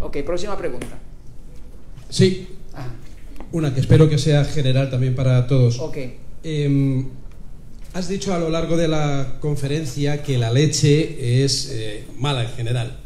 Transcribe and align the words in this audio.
Ok, 0.00 0.18
próxima 0.24 0.56
pregunta. 0.56 0.98
Sí, 2.08 2.48
Ajá. 2.72 2.90
una 3.52 3.74
que 3.74 3.80
espero 3.80 4.08
que 4.08 4.18
sea 4.18 4.44
general 4.44 4.90
también 4.90 5.14
para 5.14 5.46
todos. 5.46 5.78
Ok. 5.80 5.96
Em, 6.44 7.08
has 7.92 8.08
dicho 8.08 8.32
a 8.34 8.38
lo 8.38 8.48
largo 8.48 8.76
de 8.76 8.88
la 8.88 9.36
conferencia 9.40 10.22
que 10.22 10.38
la 10.38 10.52
leche 10.52 11.42
es 11.44 11.70
eh, 11.72 12.04
mala 12.18 12.44
en 12.44 12.50
general, 12.50 12.96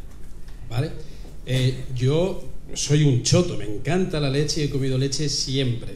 ¿vale? 0.69 0.91
Eh, 1.45 1.85
yo 1.95 2.43
soy 2.73 3.03
un 3.03 3.23
choto, 3.23 3.57
me 3.57 3.65
encanta 3.65 4.19
la 4.19 4.29
leche 4.29 4.61
y 4.61 4.63
he 4.65 4.69
comido 4.69 4.97
leche 4.97 5.29
siempre. 5.29 5.95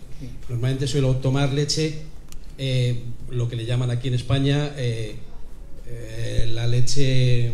Normalmente 0.49 0.87
suelo 0.87 1.15
tomar 1.17 1.53
leche, 1.53 1.93
eh, 2.57 3.03
lo 3.29 3.47
que 3.47 3.55
le 3.55 3.65
llaman 3.65 3.91
aquí 3.91 4.07
en 4.07 4.15
España 4.15 4.73
eh, 4.77 5.15
eh, 5.87 6.49
la 6.53 6.65
leche 6.67 7.51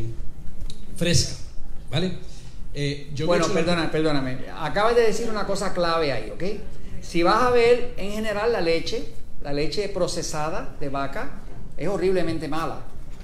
fresca, 0.96 1.36
¿vale? 1.92 2.14
Eh, 2.74 3.12
yo 3.14 3.28
bueno, 3.28 3.48
perdona, 3.48 3.92
perdóname. 3.92 4.40
Acabas 4.58 4.96
de 4.96 5.04
decir 5.04 5.30
una 5.30 5.46
cosa 5.46 5.74
clave 5.74 6.12
ahí, 6.12 6.32
¿ok? 6.32 6.44
Si 7.02 7.22
vas 7.22 7.44
a 7.44 7.52
ver 7.52 7.94
en 7.98 8.12
general 8.12 8.52
la 8.52 8.62
leche, 8.62 9.04
la 9.42 9.54
leche 9.54 9.90
procesada 9.90 10.76
de 10.80 10.90
vaca 10.90 11.42
es 11.78 11.88
horriblemente 11.88 12.48
mala. 12.48 12.80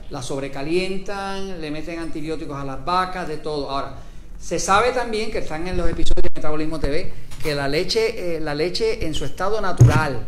La 0.10 0.22
sobrecalientan, 0.22 1.62
le 1.62 1.72
meten 1.72 2.00
antibióticos 2.00 2.58
a 2.58 2.66
las 2.66 2.84
vacas, 2.84 3.28
de 3.28 3.38
todo. 3.38 3.70
Ahora, 3.70 3.96
se 4.40 4.60
sabe 4.60 4.92
también 4.92 5.32
que 5.32 5.40
están 5.40 5.68
en 5.68 5.78
los 5.78 5.90
episodios 5.90 6.24
de 6.24 6.30
Metabolismo 6.34 6.80
TV 6.80 7.12
que 7.42 7.56
la 7.56 7.68
leche, 7.68 8.36
eh, 8.36 8.40
la 8.40 8.56
leche 8.56 9.06
en 9.06 9.14
su 9.14 9.26
estado 9.26 9.62
natural 9.62 10.26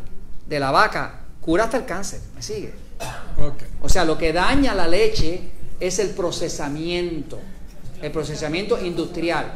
de 0.47 0.59
la 0.59 0.71
vaca 0.71 1.21
cura 1.41 1.65
hasta 1.65 1.77
el 1.77 1.85
cáncer. 1.85 2.21
¿Me 2.35 2.41
sigue? 2.41 2.73
O 3.81 3.89
sea, 3.89 4.05
lo 4.05 4.17
que 4.17 4.31
daña 4.31 4.75
la 4.75 4.87
leche 4.87 5.41
es 5.79 5.97
el 5.99 6.11
procesamiento, 6.11 7.39
el 8.01 8.11
procesamiento 8.11 8.83
industrial. 8.83 9.53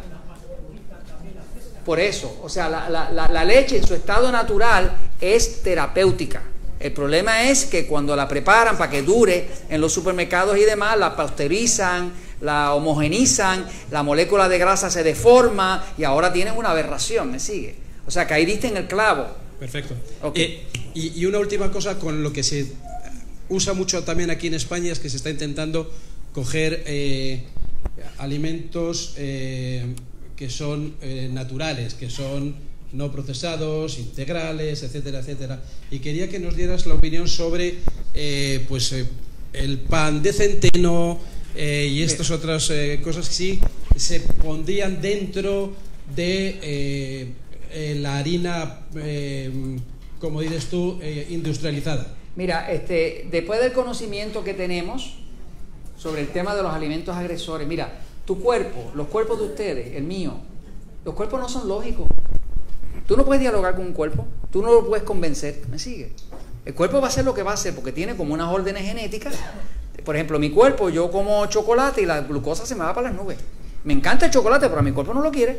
Por 1.85 1.99
eso, 1.99 2.39
o 2.43 2.49
sea, 2.49 2.67
la, 2.69 2.89
la- 2.89 3.11
la- 3.11 3.27
la 3.27 3.45
leche 3.45 3.77
en 3.77 3.85
su 3.85 3.93
estado 3.93 4.31
natural 4.31 4.91
es 5.21 5.61
terapéutica. 5.61 6.41
El 6.79 6.91
problema 6.91 7.43
es 7.43 7.65
que 7.65 7.85
cuando 7.85 8.15
la 8.15 8.27
preparan 8.27 8.77
para 8.77 8.89
que 8.91 9.01
dure 9.03 9.47
en 9.69 9.79
los 9.81 9.93
supermercados 9.93 10.57
y 10.57 10.61
demás, 10.63 10.97
la 10.97 11.15
pasteurizan, 11.15 12.11
la 12.41 12.73
homogenizan, 12.73 13.65
la 13.91 14.03
molécula 14.03 14.49
de 14.49 14.57
grasa 14.57 14.89
se 14.89 15.03
deforma 15.03 15.85
y 15.97 16.03
ahora 16.03 16.33
tienen 16.33 16.55
una 16.57 16.71
aberración, 16.71 17.31
¿me 17.31 17.39
sigue? 17.39 17.75
O 18.07 18.11
sea, 18.11 18.27
que 18.27 18.33
ahí 18.33 18.45
diste 18.45 18.67
en 18.67 18.77
el 18.77 18.87
clavo. 18.87 19.27
Perfecto. 19.59 19.93
Eh, 20.33 20.63
y, 20.95 21.19
y 21.21 21.25
una 21.25 21.39
última 21.39 21.71
cosa 21.71 21.97
con 21.97 22.21
lo 22.23 22.33
que 22.33 22.43
se 22.43 22.71
usa 23.47 23.73
mucho 23.73 24.03
también 24.03 24.29
aquí 24.31 24.47
en 24.47 24.55
España 24.55 24.91
es 24.91 24.99
que 24.99 25.09
se 25.09 25.17
está 25.17 25.29
intentando 25.29 25.89
coger 26.33 26.83
eh, 26.87 27.43
alimentos 28.17 29.13
eh, 29.17 29.85
que 30.35 30.49
son 30.49 30.95
eh, 31.01 31.29
naturales, 31.31 31.93
que 31.93 32.09
son 32.09 32.55
no 32.93 33.11
procesados, 33.11 33.99
integrales, 33.99 34.83
etcétera, 34.83 35.19
etcétera. 35.19 35.61
Y 35.91 35.99
quería 35.99 36.29
que 36.29 36.39
nos 36.39 36.55
dieras 36.55 36.85
la 36.85 36.93
opinión 36.95 37.27
sobre 37.27 37.75
eh, 38.13 38.65
pues, 38.67 38.95
el 39.53 39.79
pan 39.79 40.21
de 40.21 40.33
centeno 40.33 41.19
y 41.57 42.01
estas 42.01 42.31
otras 42.31 42.69
cosas 43.01 43.29
que 43.29 43.33
sí 43.33 43.59
se 43.95 44.19
pondrían 44.19 45.01
dentro 45.01 45.73
de 46.13 47.31
la 47.95 48.17
harina, 48.17 48.81
como 50.19 50.41
dices 50.41 50.65
tú, 50.65 50.99
industrializada. 51.29 52.13
Mira, 52.35 52.69
este, 52.69 53.27
después 53.31 53.61
del 53.61 53.71
conocimiento 53.71 54.43
que 54.43 54.53
tenemos 54.53 55.15
sobre 56.05 56.21
el 56.21 56.27
tema 56.27 56.53
de 56.55 56.61
los 56.61 56.71
alimentos 56.71 57.15
agresores, 57.15 57.67
mira, 57.67 57.91
tu 58.25 58.39
cuerpo, 58.39 58.91
los 58.93 59.07
cuerpos 59.07 59.39
de 59.39 59.45
ustedes, 59.45 59.95
el 59.95 60.03
mío, 60.03 60.35
los 61.03 61.15
cuerpos 61.15 61.39
no 61.39 61.49
son 61.49 61.67
lógicos. 61.67 62.07
Tú 63.07 63.17
no 63.17 63.25
puedes 63.25 63.41
dialogar 63.41 63.75
con 63.75 63.87
un 63.87 63.91
cuerpo, 63.91 64.27
tú 64.51 64.61
no 64.61 64.71
lo 64.71 64.85
puedes 64.85 65.03
convencer, 65.03 65.63
¿me 65.67 65.79
sigue? 65.79 66.13
El 66.63 66.75
cuerpo 66.75 67.01
va 67.01 67.07
a 67.07 67.09
hacer 67.09 67.25
lo 67.25 67.33
que 67.33 67.41
va 67.41 67.49
a 67.49 67.53
hacer 67.55 67.73
porque 67.73 67.91
tiene 67.91 68.15
como 68.15 68.35
unas 68.35 68.53
órdenes 68.53 68.83
genéticas. 68.83 69.33
Por 70.05 70.15
ejemplo, 70.15 70.37
mi 70.37 70.51
cuerpo, 70.51 70.91
yo 70.91 71.09
como 71.09 71.43
chocolate 71.47 72.03
y 72.03 72.05
la 72.05 72.21
glucosa 72.21 72.67
se 72.67 72.75
me 72.75 72.83
va 72.83 72.93
para 72.93 73.09
las 73.09 73.17
nubes. 73.19 73.39
Me 73.83 73.93
encanta 73.93 74.27
el 74.27 74.31
chocolate, 74.31 74.67
pero 74.67 74.81
a 74.81 74.83
mi 74.83 74.91
cuerpo 74.91 75.11
no 75.11 75.21
lo 75.21 75.31
quiere. 75.31 75.57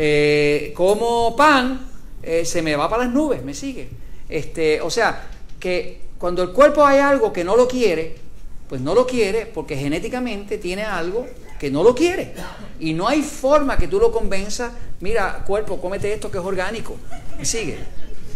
Eh, 0.00 0.74
como 0.76 1.34
pan, 1.34 1.88
eh, 2.22 2.44
se 2.44 2.60
me 2.60 2.76
va 2.76 2.90
para 2.90 3.04
las 3.04 3.14
nubes, 3.14 3.42
me 3.42 3.54
sigue. 3.54 3.88
Este, 4.28 4.82
o 4.82 4.90
sea, 4.90 5.28
que 5.58 6.02
cuando 6.18 6.42
el 6.42 6.50
cuerpo 6.50 6.84
hay 6.84 6.98
algo 6.98 7.32
que 7.32 7.42
no 7.42 7.56
lo 7.56 7.66
quiere, 7.66 8.22
pues 8.68 8.80
no 8.80 8.94
lo 8.94 9.06
quiere 9.06 9.46
porque 9.46 9.76
genéticamente 9.76 10.58
tiene 10.58 10.82
algo 10.82 11.26
que 11.58 11.70
no 11.70 11.82
lo 11.82 11.94
quiere. 11.94 12.34
Y 12.80 12.92
no 12.92 13.08
hay 13.08 13.22
forma 13.22 13.76
que 13.76 13.88
tú 13.88 13.98
lo 13.98 14.12
convenzas, 14.12 14.72
mira, 15.00 15.44
cuerpo, 15.46 15.80
cómete 15.80 16.12
esto 16.12 16.30
que 16.30 16.38
es 16.38 16.44
orgánico. 16.44 16.96
¿Me 17.38 17.44
sigue? 17.44 17.78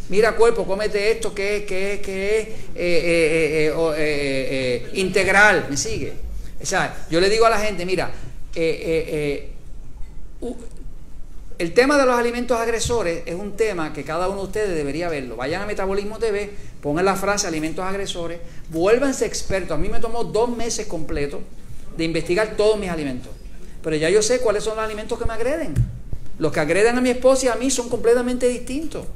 Mira, 0.08 0.34
cuerpo, 0.36 0.64
cómete 0.64 1.10
esto 1.10 1.34
que 1.34 1.58
es, 1.58 1.64
que 1.64 1.94
es, 1.94 2.00
que 2.00 2.38
es 2.38 2.48
eh, 2.48 2.54
eh, 2.74 3.74
eh, 3.96 4.90
integral. 4.94 5.66
¿Me 5.68 5.76
sigue? 5.76 6.14
O 6.60 6.66
sea, 6.66 7.06
yo 7.10 7.20
le 7.20 7.28
digo 7.28 7.44
a 7.44 7.50
la 7.50 7.58
gente, 7.58 7.84
mira, 7.84 8.10
el 11.58 11.74
tema 11.74 11.98
de 11.98 12.06
los 12.06 12.16
alimentos 12.16 12.56
agresores 12.56 13.24
es 13.26 13.34
un 13.34 13.56
tema 13.56 13.92
que 13.92 14.04
cada 14.04 14.28
uno 14.28 14.42
de 14.42 14.46
ustedes 14.46 14.76
debería 14.76 15.08
verlo. 15.08 15.34
Vayan 15.34 15.62
a 15.62 15.66
Metabolismo 15.66 16.18
TV, 16.18 16.52
pongan 16.80 17.04
la 17.04 17.16
frase 17.16 17.48
alimentos 17.48 17.84
agresores, 17.84 18.38
vuélvanse 18.70 19.26
expertos. 19.26 19.72
A 19.72 19.80
mí 19.80 19.88
me 19.88 19.98
tomó 19.98 20.22
dos 20.22 20.56
meses 20.56 20.86
completos 20.86 21.40
de 21.96 22.04
investigar 22.04 22.56
todos 22.56 22.78
mis 22.78 22.88
alimentos. 22.88 23.32
Pero 23.82 23.96
ya 23.96 24.08
yo 24.08 24.22
sé 24.22 24.38
cuáles 24.38 24.62
son 24.62 24.76
los 24.76 24.84
alimentos 24.84 25.18
que 25.18 25.24
me 25.24 25.34
agreden. 25.34 25.74
Los 26.38 26.52
que 26.52 26.60
agreden 26.60 26.96
a 26.96 27.00
mi 27.00 27.10
esposa 27.10 27.46
y 27.46 27.48
a 27.48 27.56
mí 27.56 27.72
son 27.72 27.88
completamente 27.88 28.48
distintos. 28.48 29.06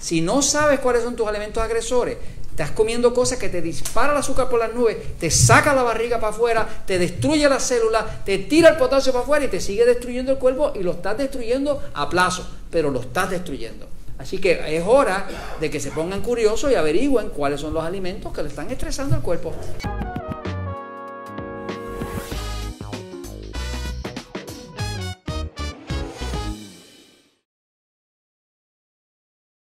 Si 0.00 0.22
no 0.22 0.40
sabes 0.40 0.80
cuáles 0.80 1.02
son 1.02 1.14
tus 1.14 1.28
alimentos 1.28 1.62
agresores, 1.62 2.16
estás 2.52 2.70
comiendo 2.72 3.14
cosas 3.14 3.38
que 3.38 3.48
te 3.48 3.62
disparan 3.62 4.10
el 4.10 4.18
azúcar 4.18 4.50
por 4.50 4.58
las 4.58 4.74
nubes, 4.74 4.98
te 5.18 5.30
saca 5.30 5.74
la 5.74 5.82
barriga 5.82 6.20
para 6.20 6.34
afuera, 6.34 6.68
te 6.86 6.98
destruye 6.98 7.48
las 7.48 7.62
células, 7.62 8.24
te 8.26 8.36
tira 8.36 8.68
el 8.68 8.76
potasio 8.76 9.10
para 9.10 9.24
afuera 9.24 9.46
y 9.46 9.48
te 9.48 9.58
sigue 9.58 9.86
destruyendo 9.86 10.32
el 10.32 10.38
cuerpo 10.38 10.72
y 10.74 10.82
lo 10.82 10.90
estás 10.90 11.16
destruyendo 11.16 11.82
a 11.94 12.10
plazo, 12.10 12.46
pero 12.70 12.90
lo 12.90 13.00
estás 13.00 13.30
destruyendo. 13.30 13.86
Así 14.18 14.36
que 14.36 14.76
es 14.76 14.84
hora 14.86 15.26
de 15.60 15.70
que 15.70 15.80
se 15.80 15.90
pongan 15.92 16.20
curiosos 16.20 16.70
y 16.70 16.74
averigüen 16.74 17.30
cuáles 17.30 17.58
son 17.58 17.72
los 17.72 17.84
alimentos 17.84 18.34
que 18.34 18.42
le 18.42 18.50
están 18.50 18.70
estresando 18.70 19.16
al 19.16 19.22
cuerpo. 19.22 19.54